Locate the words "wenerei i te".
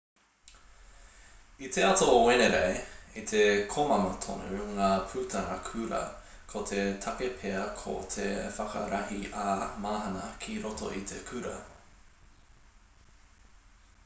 2.27-3.41